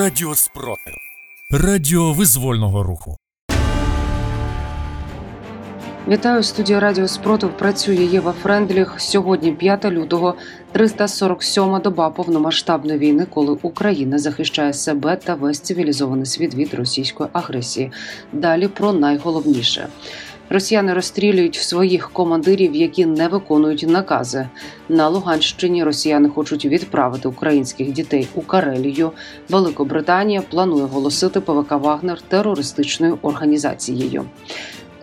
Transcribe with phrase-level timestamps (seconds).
[0.00, 0.94] Радіо Спротив.
[1.50, 3.16] Радіо визвольного руху.
[6.08, 7.56] Вітаю студія Радіо Спротив.
[7.56, 8.94] Працює Єва Френдліх.
[8.98, 10.34] Сьогодні 5 лютого,
[10.74, 17.92] 347-ма доба повномасштабної війни, коли Україна захищає себе та весь цивілізований світ від російської агресії.
[18.32, 19.88] Далі про найголовніше.
[20.52, 24.48] Росіяни розстрілюють своїх командирів, які не виконують накази.
[24.88, 29.12] На Луганщині росіяни хочуть відправити українських дітей у Карелію.
[29.48, 34.24] Великобританія планує оголосити ПВК Вагнер терористичною організацією.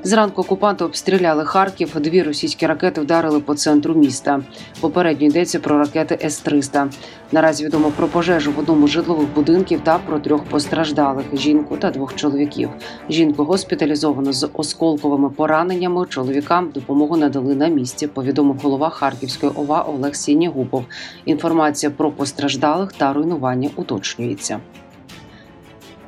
[0.07, 1.99] Зранку окупанти обстріляли Харків.
[1.99, 4.41] Дві російські ракети вдарили по центру міста.
[4.81, 6.87] Попередньо йдеться про ракети С-300.
[7.31, 11.91] Наразі відомо про пожежу в одному з житлових будинків та про трьох постраждалих жінку та
[11.91, 12.69] двох чоловіків.
[13.09, 16.05] Жінку госпіталізовано з осколковими пораненнями.
[16.09, 18.07] Чоловікам допомогу надали на місці.
[18.07, 20.85] Повідомив голова Харківської ОВА Олег Сінігубов.
[21.25, 24.59] Інформація про постраждалих та руйнування уточнюється.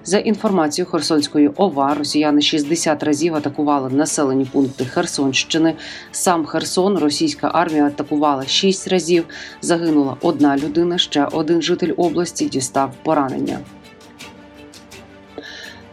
[0.10, 5.76] За інформацією Херсонської ОВА, росіяни 60 разів атакували населені пункти Херсонщини.
[6.12, 9.26] Сам Херсон російська армія атакувала 6 разів.
[9.62, 10.98] Загинула одна людина.
[10.98, 13.60] Ще один житель області дістав поранення.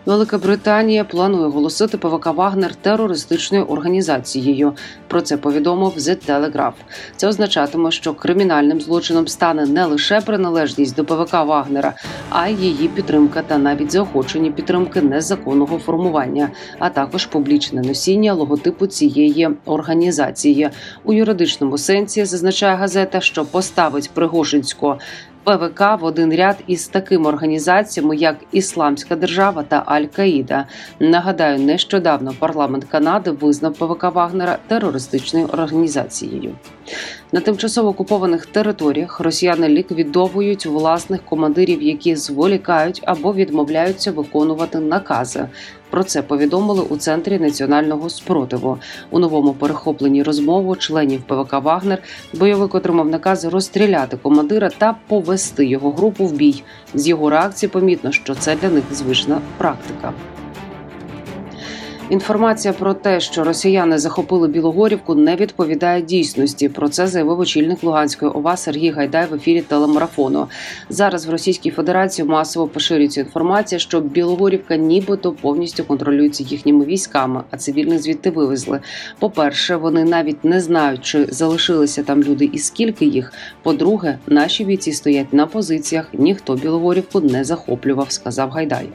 [0.06, 4.72] Велика Британія планує оголосити ПВК Вагнер терористичною організацією.
[5.08, 6.72] Про це повідомив The Telegraph.
[7.16, 11.94] Це означатиме, що кримінальним злочином стане не лише приналежність до ПВК Вагнера,
[12.30, 18.86] а й її підтримка та навіть заохочення підтримки незаконного формування, а також публічне носіння логотипу
[18.86, 20.70] цієї організації
[21.04, 22.24] у юридичному сенсі.
[22.24, 24.98] Зазначає газета, що поставить Пригожинського
[25.46, 30.64] ПВК в один ряд із такими організаціями, як Ісламська держава та Аль-Каїда.
[31.00, 36.54] Нагадаю, нещодавно парламент Канади визнав ПВК Вагнера терористичною організацією.
[37.32, 45.48] На тимчасово окупованих територіях росіяни ліквідовують власних командирів, які зволікають або відмовляються виконувати накази.
[45.90, 48.78] Про це повідомили у центрі національного спротиву.
[49.10, 52.02] У новому перехопленні розмову членів ПВК Вагнер
[52.34, 56.62] бойовик отримав наказ розстріляти командира та повести його групу в бій.
[56.94, 60.12] З його реакції помітно, що це для них звична практика.
[62.10, 66.68] Інформація про те, що росіяни захопили Білогорівку, не відповідає дійсності.
[66.68, 70.48] Про це заявив очільник Луганської ОВА Сергій Гайдай в ефірі телемарафону.
[70.88, 77.56] Зараз в Російській Федерації масово поширюється інформація, що Білогорівка нібито повністю контролюється їхніми військами, а
[77.56, 78.80] цивільних звідти вивезли.
[79.18, 83.32] По перше, вони навіть не знають, чи залишилися там люди і скільки їх.
[83.62, 86.06] По-друге, наші бійці стоять на позиціях.
[86.12, 88.88] Ніхто Білогорівку не захоплював, сказав Гайдай.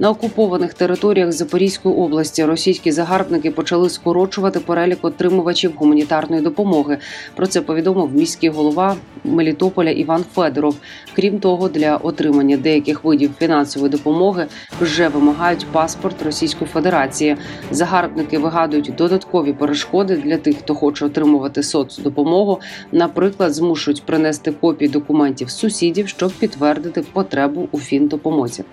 [0.00, 6.98] На окупованих територіях Запорізької області російські загарбники почали скорочувати перелік отримувачів гуманітарної допомоги.
[7.36, 10.76] Про це повідомив міський голова Мелітополя Іван Федоров.
[11.16, 14.46] Крім того, для отримання деяких видів фінансової допомоги
[14.80, 17.36] вже вимагають паспорт Російської Федерації.
[17.70, 22.60] Загарбники вигадують додаткові перешкоди для тих, хто хоче отримувати соцдопомогу.
[22.92, 28.64] Наприклад, змушують принести копії документів сусідів, щоб підтвердити потребу у фіндопомозі.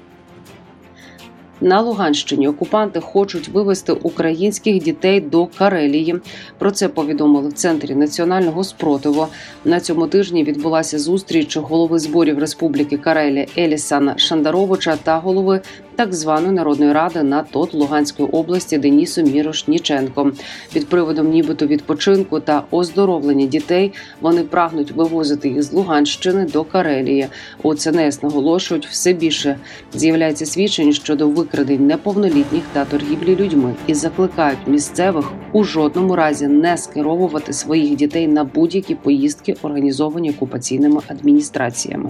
[1.62, 6.16] На Луганщині окупанти хочуть вивезти українських дітей до Карелії.
[6.58, 9.28] Про це повідомили в центрі національного спротиву.
[9.66, 15.62] На цьому тижні відбулася зустріч голови зборів Республіки Карелія Елісана Шандаровича та голови
[15.98, 20.32] так званої народної ради на ТОТ Луганської області Денісу Мірошніченко.
[20.74, 27.28] Під приводом, нібито відпочинку та оздоровлення дітей вони прагнуть вивозити їх з Луганщини до Карелії.
[27.64, 29.58] У ЦНС наголошують все більше
[29.94, 36.78] з'являється свідчень щодо викрадень неповнолітніх та торгівлі людьми і закликають місцевих у жодному разі не
[36.78, 42.10] скеровувати своїх дітей на будь-які поїздки, організовані окупаційними адміністраціями.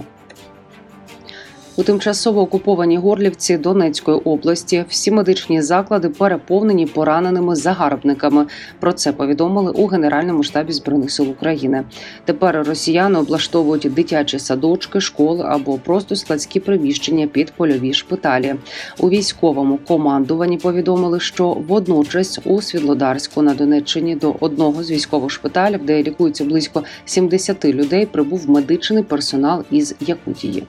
[1.78, 8.46] У тимчасово окупованій Горлівці Донецької області всі медичні заклади переповнені пораненими загарбниками.
[8.80, 11.84] Про це повідомили у Генеральному штабі збройних сил України.
[12.24, 18.54] Тепер росіяни облаштовують дитячі садочки, школи або просто складські приміщення під польові шпиталі.
[18.98, 25.86] У військовому командуванні повідомили, що водночас у Світлодарську на Донеччині до одного з військових шпиталів,
[25.86, 30.64] де лікуються близько 70 людей, прибув медичний персонал із Якутії.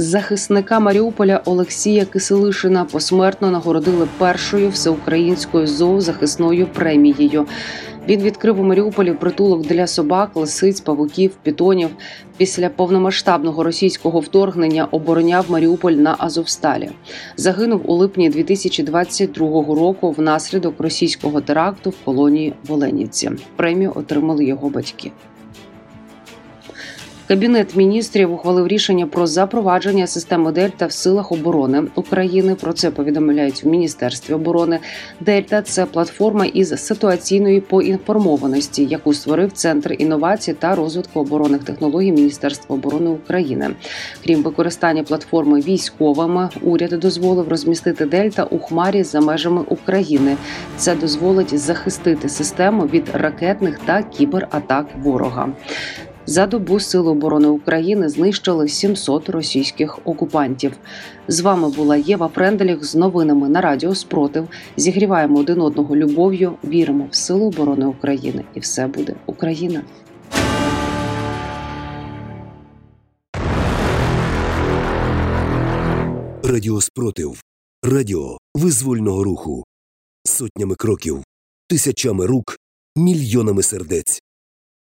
[0.00, 7.46] Захисника Маріуполя Олексія Киселишина посмертно нагородили першою всеукраїнською зоозахисною премією.
[8.08, 11.88] Він відкрив у Маріуполі притулок для собак, лисиць, павуків, пітонів.
[12.36, 16.90] Після повномасштабного російського вторгнення обороняв Маріуполь на Азовсталі.
[17.36, 23.30] Загинув у липні 2022 року внаслідок російського теракту в колонії в Оленівці.
[23.56, 25.12] Премію отримали його батьки.
[27.28, 32.54] Кабінет міністрів ухвалив рішення про запровадження системи Дельта в силах оборони України.
[32.54, 34.78] Про це повідомляють в Міністерстві оборони.
[35.20, 42.76] Дельта це платформа із ситуаційної поінформованості, яку створив Центр інновацій та розвитку оборонних технологій Міністерства
[42.76, 43.70] оборони України.
[44.24, 50.36] Крім використання платформи військовими, уряд дозволив розмістити Дельта у хмарі за межами України.
[50.76, 55.48] Це дозволить захистити систему від ракетних та кібератак ворога.
[56.28, 60.72] За добу Сили оборони України знищили 700 російських окупантів.
[61.28, 64.48] З вами була Єва Френделіх з новинами на Радіо Спротив.
[64.76, 69.82] Зігріваємо один одного любов'ю, віримо в силу оборони України, і все буде Україна.
[76.44, 77.42] Радіо Спротив.
[77.82, 79.64] Радіо визвольного руху.
[80.24, 81.24] Сотнями кроків,
[81.68, 82.56] тисячами рук,
[82.96, 84.20] мільйонами сердець.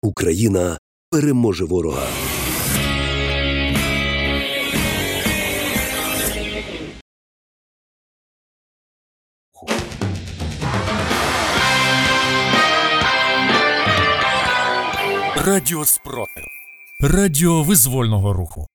[0.03, 0.79] Україна
[1.17, 2.07] переможе ворога.
[15.47, 16.45] Радіо спротив.
[17.01, 18.67] Радіо визвольного руху.